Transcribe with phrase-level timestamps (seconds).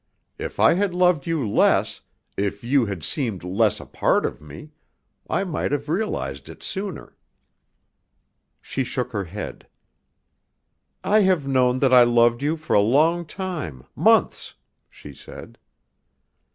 [0.39, 2.01] If I had loved you less,
[2.35, 4.71] if you had seemed less a part of me,
[5.29, 7.15] I might have realized it sooner."
[8.63, 9.67] She shook her head.
[11.03, 14.55] "I have known that I loved you for a long time, months,"
[14.89, 15.59] she said.